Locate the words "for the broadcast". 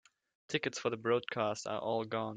0.79-1.67